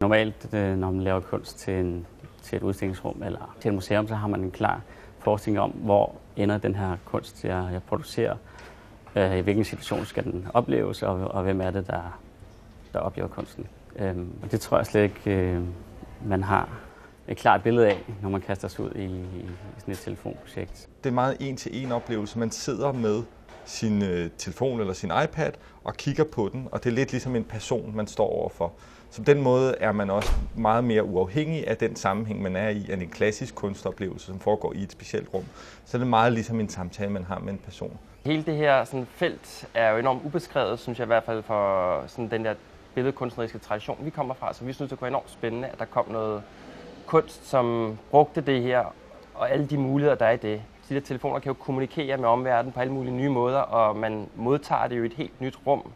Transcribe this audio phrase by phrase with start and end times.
[0.00, 2.06] Normalt, øh, når man laver kunst til, en,
[2.42, 4.80] til et udstillingsrum eller til et museum, så har man en klar
[5.18, 8.36] forestilling om, hvor ender den her kunst, jeg, jeg producerer.
[9.16, 12.18] Øh, I hvilken situation skal den opleves, og, og hvem er det, der,
[12.92, 13.66] der oplever kunsten.
[13.96, 15.62] Øhm, og det tror jeg slet ikke, øh,
[16.24, 16.68] man har
[17.28, 20.88] et klart billede af, når man kaster sig ud i, i sådan et telefonprojekt.
[21.04, 22.38] Det er meget en-til-en oplevelse.
[22.38, 23.22] Man sidder med
[23.64, 25.52] sin øh, telefon eller sin iPad
[25.84, 28.72] og kigger på den, og det er lidt ligesom en person, man står overfor.
[29.10, 32.68] Så på den måde er man også meget mere uafhængig af den sammenhæng, man er
[32.68, 35.44] i, end en klassisk kunstoplevelse, som foregår i et specielt rum.
[35.84, 37.98] Så det er meget ligesom en samtale, man har med en person.
[38.24, 42.04] Hele det her sådan, felt er jo enormt ubeskrevet, synes jeg i hvert fald for
[42.06, 42.54] sådan, den der
[42.94, 44.54] billedkunstneriske tradition, vi kommer fra.
[44.54, 46.42] Så vi synes, det kunne være enormt spændende, at der kom noget
[47.06, 48.94] kunst, som brugte det her,
[49.34, 50.62] og alle de muligheder, der er i det.
[50.88, 54.28] De der telefoner kan jo kommunikere med omverdenen på alle mulige nye måder, og man
[54.36, 55.92] modtager det jo i et helt nyt rum.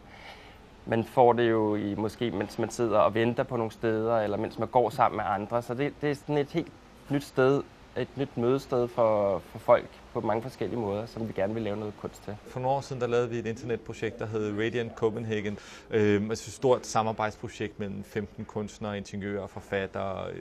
[0.85, 4.37] Man får det jo i, måske, mens man sidder og venter på nogle steder, eller
[4.37, 5.61] mens man går sammen med andre.
[5.61, 6.71] Så det, det er sådan et helt
[7.09, 7.63] nyt sted,
[8.01, 11.77] et nyt mødested for, for folk på mange forskellige måder, som vi gerne vil lave
[11.77, 12.35] noget kunst til.
[12.47, 15.57] For nogle år siden der lavede vi et internetprojekt, der hed Radiant Copenhagen.
[15.91, 20.31] Øh, altså et stort samarbejdsprojekt mellem 15 kunstnere, ingeniører, forfattere,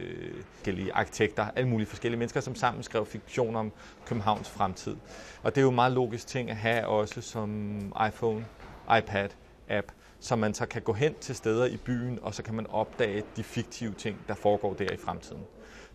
[0.67, 3.73] øh, arkitekter, alle mulige forskellige mennesker, som sammen skrev fiktion om
[4.07, 4.97] Københavns fremtid.
[5.43, 8.47] Og det er jo en meget logisk ting at have også som iPhone,
[8.99, 9.29] iPad,
[9.69, 9.87] app,
[10.21, 13.23] så man så kan gå hen til steder i byen, og så kan man opdage
[13.37, 15.43] de fiktive ting, der foregår der i fremtiden.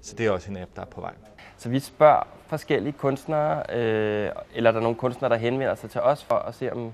[0.02, 1.14] Så det er også en app, der er på vej.
[1.58, 6.02] Så vi spørger forskellige kunstnere, øh, eller der er nogle kunstnere, der henvender sig til
[6.02, 6.94] os for at se, om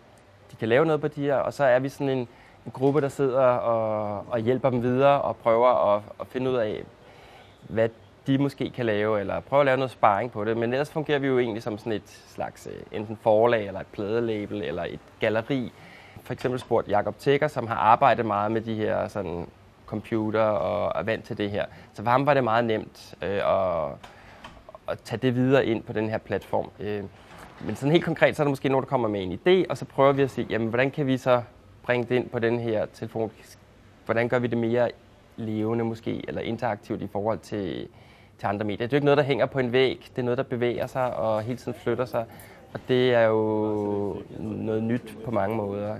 [0.51, 1.35] de kan lave noget på de her.
[1.35, 2.27] Og så er vi sådan en,
[2.65, 6.55] en gruppe, der sidder og, og hjælper dem videre og prøver at, at finde ud
[6.55, 6.83] af,
[7.61, 7.89] hvad
[8.27, 10.57] de måske kan lave, eller prøve at lave noget sparring på det.
[10.57, 13.87] Men ellers fungerer vi jo egentlig som sådan et slags øh, enten forlag, eller et
[13.87, 15.71] pladelabel, eller et galleri.
[16.29, 19.47] For eksempel spurgt Jakob Tækker, som har arbejdet meget med de her sådan,
[19.85, 21.65] computer og er vant til det her.
[21.93, 23.91] Så for ham var det meget nemt øh, at,
[24.87, 26.69] at tage det videre ind på den her platform.
[26.79, 27.03] Øh,
[27.65, 29.77] men sådan helt konkret, så er der måske nogen, der kommer med en idé, og
[29.77, 31.41] så prøver vi at se, jamen, hvordan kan vi så
[31.83, 33.31] bringe det ind på den her telefon?
[34.05, 34.91] Hvordan gør vi det mere
[35.35, 37.87] levende måske, eller interaktivt i forhold til,
[38.37, 38.87] til andre medier?
[38.87, 40.07] Det er jo ikke noget, der hænger på en væg.
[40.15, 42.25] Det er noget, der bevæger sig og hele tiden flytter sig.
[42.73, 45.95] Og det er jo noget nyt på mange måder.